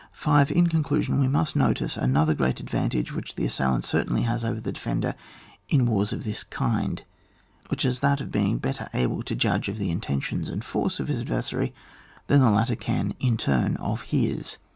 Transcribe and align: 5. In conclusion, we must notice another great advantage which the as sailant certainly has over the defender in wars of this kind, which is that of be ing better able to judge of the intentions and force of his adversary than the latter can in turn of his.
5. 0.13 0.49
In 0.51 0.65
conclusion, 0.65 1.19
we 1.19 1.27
must 1.27 1.55
notice 1.55 1.95
another 1.95 2.33
great 2.33 2.59
advantage 2.59 3.13
which 3.13 3.35
the 3.35 3.45
as 3.45 3.53
sailant 3.53 3.83
certainly 3.83 4.23
has 4.23 4.43
over 4.43 4.59
the 4.59 4.71
defender 4.71 5.13
in 5.69 5.85
wars 5.85 6.11
of 6.11 6.23
this 6.23 6.43
kind, 6.43 7.03
which 7.67 7.85
is 7.85 7.99
that 7.99 8.19
of 8.19 8.31
be 8.31 8.39
ing 8.39 8.57
better 8.57 8.89
able 8.95 9.21
to 9.21 9.35
judge 9.35 9.69
of 9.69 9.77
the 9.77 9.91
intentions 9.91 10.49
and 10.49 10.65
force 10.65 10.99
of 10.99 11.07
his 11.07 11.21
adversary 11.21 11.71
than 12.25 12.39
the 12.41 12.49
latter 12.49 12.75
can 12.75 13.13
in 13.19 13.37
turn 13.37 13.75
of 13.77 14.01
his. 14.09 14.57